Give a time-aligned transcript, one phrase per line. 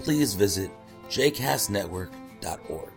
[0.00, 0.70] please visit
[1.08, 2.90] jcastnetwork.org.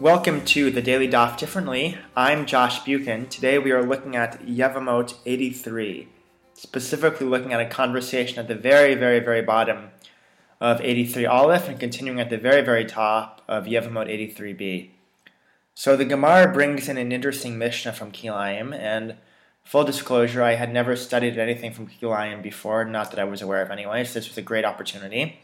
[0.00, 1.98] Welcome to the Daily Daf Differently.
[2.16, 3.28] I'm Josh Buchan.
[3.28, 6.08] Today we are looking at Yevamot 83,
[6.54, 9.90] specifically looking at a conversation at the very, very, very bottom
[10.60, 14.90] of 83 Aleph and continuing at the very, very top of Yevamot 83b.
[15.74, 19.16] So the Gemara brings in an interesting Mishnah from Kilayim, and
[19.64, 23.62] full disclosure, I had never studied anything from Kilayim before, not that I was aware
[23.62, 25.40] of anyway, so this was a great opportunity.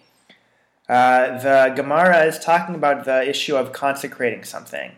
[0.89, 4.93] Uh, the Gemara is talking about the issue of consecrating something,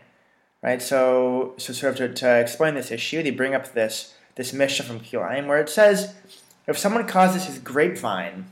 [0.61, 0.81] right?
[0.81, 4.85] So, so sort of to, to explain this issue, they bring up this this Mishnah
[4.85, 6.15] from Kilayim where it says,
[6.65, 8.45] if someone causes his grapevine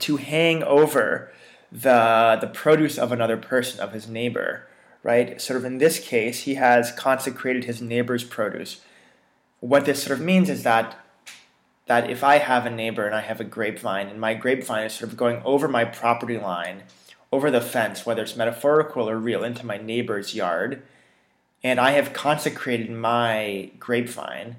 [0.00, 1.32] to hang over
[1.70, 4.66] the the produce of another person, of his neighbor,
[5.02, 5.40] right?
[5.40, 8.80] Sort of in this case, he has consecrated his neighbor's produce.
[9.60, 10.98] What this sort of means is that
[11.86, 14.92] that if I have a neighbor and I have a grapevine, and my grapevine is
[14.92, 16.82] sort of going over my property line,
[17.32, 20.82] over the fence, whether it's metaphorical or real, into my neighbor's yard,
[21.62, 24.56] and I have consecrated my grapevine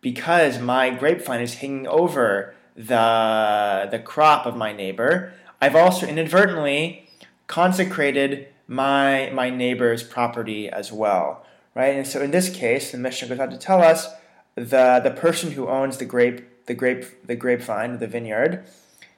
[0.00, 7.08] because my grapevine is hanging over the, the crop of my neighbor, I've also inadvertently
[7.46, 11.46] consecrated my, my neighbor's property as well.
[11.74, 11.96] Right?
[11.96, 14.08] And so in this case, the Mishnah goes on to tell us
[14.54, 18.64] the, the person who owns the grape the grape the grapevine, the vineyard,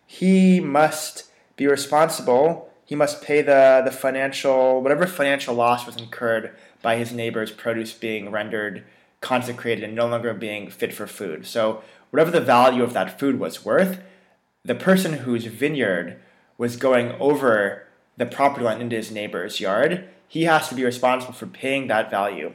[0.07, 2.71] he must be responsible.
[2.85, 6.53] He must pay the, the financial whatever financial loss was incurred
[6.83, 8.85] by his neighbor's produce being rendered
[9.21, 11.47] consecrated and no longer being fit for food.
[11.47, 14.01] So whatever the value of that food was worth,
[14.65, 16.21] the person whose vineyard
[16.59, 17.87] was going over
[18.17, 22.11] the property line into his neighbor's yard, he has to be responsible for paying that
[22.11, 22.55] value.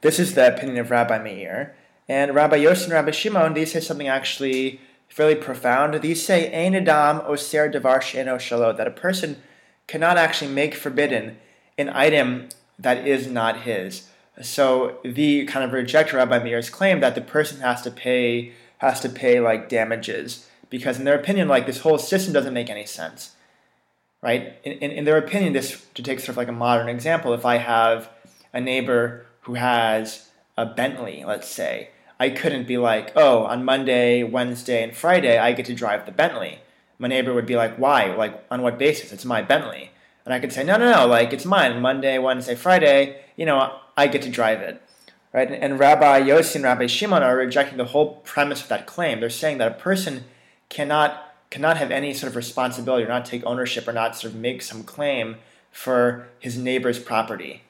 [0.00, 1.74] This is the opinion of Rabbi Meir.
[2.12, 5.94] And Rabbi Yossi and Rabbi Shimon, these say something actually fairly profound.
[6.02, 9.40] These say, Ein Adam Oser Devar Sheno that a person
[9.86, 11.38] cannot actually make forbidden
[11.78, 14.10] an item that is not his.
[14.42, 19.00] So the kind of reject Rabbi Meir's claim that the person has to pay has
[19.00, 22.84] to pay like damages because in their opinion, like this whole system doesn't make any
[22.84, 23.36] sense,
[24.20, 24.56] right?
[24.64, 27.46] In, in, in their opinion, this to take sort of like a modern example, if
[27.46, 28.10] I have
[28.52, 31.88] a neighbor who has a Bentley, let's say,
[32.22, 36.12] I couldn't be like, oh, on Monday, Wednesday, and Friday, I get to drive the
[36.12, 36.60] Bentley.
[37.00, 38.14] My neighbor would be like, why?
[38.14, 39.12] Like, on what basis?
[39.12, 39.90] It's my Bentley.
[40.24, 41.82] And I could say, no, no, no, like, it's mine.
[41.82, 44.80] Monday, Wednesday, Friday, you know, I get to drive it.
[45.32, 45.50] Right?
[45.50, 49.18] And Rabbi Yossi and Rabbi Shimon are rejecting the whole premise of that claim.
[49.18, 50.22] They're saying that a person
[50.68, 54.38] cannot cannot have any sort of responsibility or not take ownership or not sort of
[54.38, 55.36] make some claim
[55.70, 57.62] for his neighbor's property.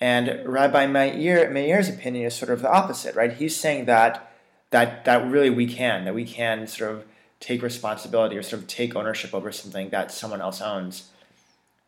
[0.00, 3.32] And Rabbi Meir, Meir's opinion is sort of the opposite, right?
[3.32, 4.26] He's saying that
[4.70, 7.04] that that really we can, that we can sort of
[7.40, 11.10] take responsibility or sort of take ownership over something that someone else owns.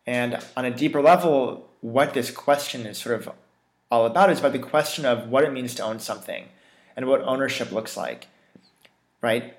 [0.05, 3.29] And on a deeper level, what this question is sort of
[3.89, 6.49] all about is about the question of what it means to own something
[6.95, 8.27] and what ownership looks like.
[9.21, 9.57] Right?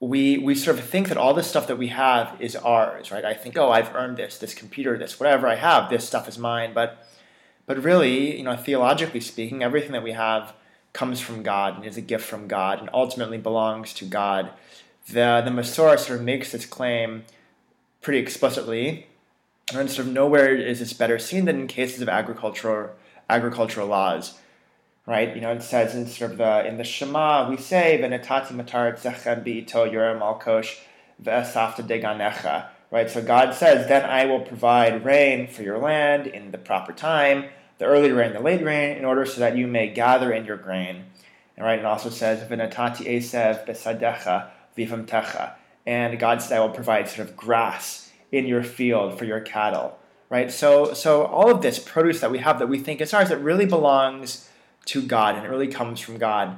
[0.00, 3.24] We we sort of think that all the stuff that we have is ours, right?
[3.24, 6.38] I think, oh, I've earned this, this computer, this, whatever I have, this stuff is
[6.38, 7.06] mine, but
[7.66, 10.54] but really, you know, theologically speaking, everything that we have
[10.92, 14.50] comes from God and is a gift from God and ultimately belongs to God.
[15.06, 17.24] The the Masorah sort of makes this claim
[18.00, 19.06] pretty explicitly,
[19.74, 22.90] and sort of nowhere is this better seen than in cases of agricultural
[23.28, 24.38] agricultural laws.
[25.04, 25.34] Right?
[25.34, 28.96] You know, it says in sort of the in the Shema we say Venetati matar
[28.96, 30.78] bi'ito yorem alkosh
[31.20, 33.10] ve'esafta deganecha right?
[33.10, 37.46] So God says, then I will provide rain for your land in the proper time,
[37.82, 40.56] the early rain, the late rain, in order so that you may gather in your
[40.56, 41.04] grain.
[41.56, 45.54] And right, it also says, V'natati esev besadecha vivamtecha.
[45.84, 49.98] And God said, I will provide sort of grass in your field for your cattle.
[50.30, 50.50] Right?
[50.50, 53.38] So so all of this produce that we have that we think is ours, it
[53.38, 54.48] really belongs
[54.86, 56.56] to God and it really comes from God.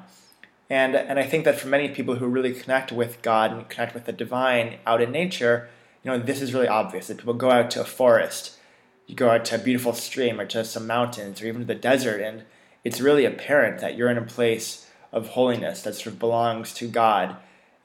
[0.68, 3.94] And and I think that for many people who really connect with God and connect
[3.94, 5.70] with the divine out in nature,
[6.02, 8.58] you know, this is really obvious that people go out to a forest,
[9.06, 11.74] you go out to a beautiful stream or to some mountains or even to the
[11.74, 12.42] desert, and
[12.84, 16.88] it's really apparent that you're in a place of holiness that sort of belongs to
[16.88, 17.36] God.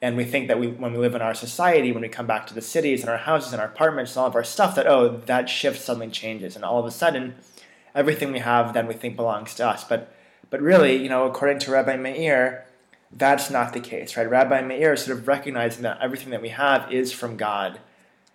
[0.02, 2.46] and we think that we, when we live in our society, when we come back
[2.46, 4.86] to the cities and our houses and our apartments and all of our stuff, that
[4.86, 7.34] oh, that shift suddenly changes, and all of a sudden,
[7.94, 9.84] everything we have then we think belongs to us.
[9.84, 10.12] But
[10.48, 12.64] but really, you know, according to Rabbi Meir,
[13.12, 14.28] that's not the case, right?
[14.28, 17.78] Rabbi Meir is sort of recognizing that everything that we have is from God,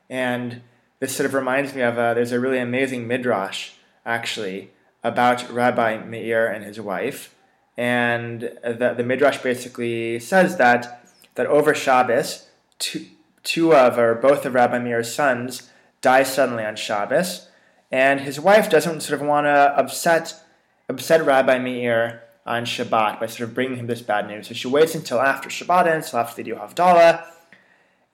[0.10, 0.62] and
[1.00, 3.72] this sort of reminds me of a, there's a really amazing midrash
[4.06, 4.72] actually
[5.04, 7.36] about Rabbi Meir and his wife,
[7.78, 11.02] and the, the midrash basically says that
[11.36, 12.48] that over Shabbos,
[12.80, 13.06] two,
[13.44, 15.70] two of or both of Rabbi Meir's sons
[16.02, 17.50] die suddenly on Shabbos,
[17.92, 20.42] and his wife doesn't sort of want to upset
[20.90, 24.48] upset Rabbi Meir on Shabbat by sort of bringing him this bad news.
[24.48, 27.26] So she waits until after Shabbat ends, until after they do Havdalah,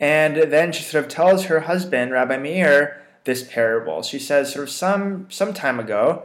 [0.01, 4.01] and then she sort of tells her husband, Rabbi Meir, this parable.
[4.03, 6.23] She says, sort of some some time ago,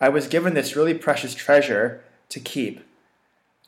[0.00, 2.84] I was given this really precious treasure to keep,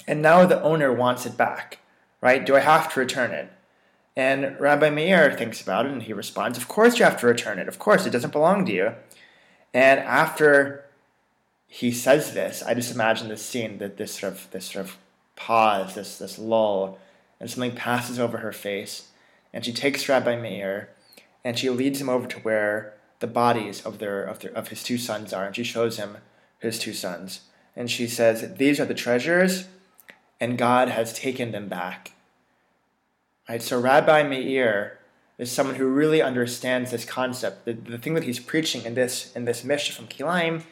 [0.09, 1.79] and now the owner wants it back
[2.21, 2.45] right?
[2.45, 3.51] Do I have to return it?
[4.17, 7.59] And Rabbi Meir thinks about it and he responds, Of course you have to return
[7.59, 7.69] it.
[7.69, 8.93] Of course, it doesn't belong to you.
[9.73, 10.85] And after
[11.69, 14.99] he says this, I just imagine this scene, that this sort of this sort of
[15.37, 16.99] pause, this this lull,
[17.39, 19.09] and something passes over her face,
[19.53, 20.91] and she takes Rabbi Meir
[21.45, 24.83] and she leads him over to where the bodies of their of their of his
[24.83, 26.19] two sons are, and she shows him
[26.59, 27.43] his two sons.
[27.77, 29.67] And she says, These are the treasures
[30.41, 32.13] and God has taken them back.
[33.49, 33.63] Right?
[33.63, 34.99] So Rabbi Meir
[35.39, 37.67] is someone who really understands this concept.
[37.67, 40.63] The, the thing that he's preaching in this in this Mishnah from Kilayim,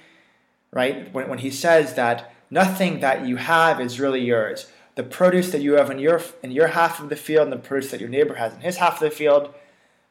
[0.72, 1.12] right?
[1.12, 4.70] When, when he says that nothing that you have is really yours.
[4.98, 7.68] The produce that you have in your in your half of the field and the
[7.68, 9.54] produce that your neighbor has in his half of the field,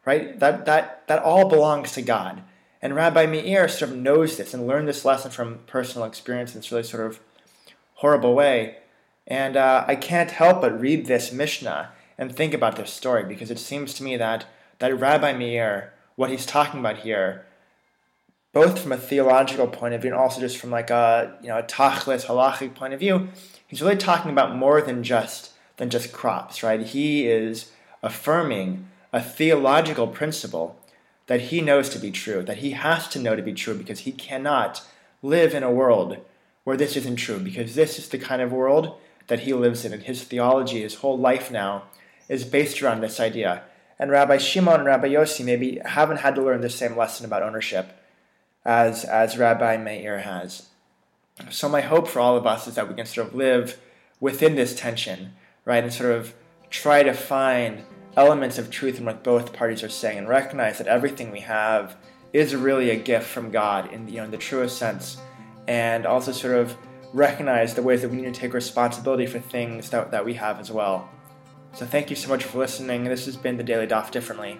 [0.06, 0.40] right?
[0.40, 2.42] That that that all belongs to God.
[2.82, 6.60] And Rabbi Meir sort of knows this and learned this lesson from personal experience in
[6.62, 7.20] this really sort of
[7.96, 8.78] horrible way.
[9.28, 13.52] And uh, I can't help but read this Mishnah and think about this story because
[13.52, 14.46] it seems to me that,
[14.80, 17.46] that Rabbi Meir, what he's talking about here,
[18.58, 21.60] both from a theological point of view and also just from like a you know
[21.60, 23.28] a tachlis halachic point of view,
[23.68, 26.82] he's really talking about more than just than just crops, right?
[26.82, 27.72] He is
[28.02, 30.76] affirming a theological principle
[31.28, 34.00] that he knows to be true, that he has to know to be true because
[34.00, 34.82] he cannot
[35.22, 36.18] live in a world
[36.64, 39.94] where this isn't true, because this is the kind of world that he lives in,
[39.94, 41.84] and his theology, his whole life now,
[42.28, 43.62] is based around this idea.
[44.00, 47.44] And Rabbi Shimon and Rabbi Yossi maybe haven't had to learn the same lesson about
[47.44, 47.94] ownership
[48.68, 50.68] as, as Rabbi Meir has.
[51.50, 53.80] So my hope for all of us is that we can sort of live
[54.20, 55.34] within this tension,
[55.66, 56.34] right, and sort of
[56.70, 57.84] try to find
[58.18, 61.96] elements of truth in what both parties are saying and recognize that everything we have
[62.34, 65.18] is really a gift from God in the, you know, in the truest sense,
[65.68, 66.76] and also sort of
[67.14, 70.60] recognize the ways that we need to take responsibility for things that, that we have
[70.60, 71.10] as well.
[71.74, 73.06] So thank you so much for listening.
[73.06, 74.60] This has been the Daily Daf Differently.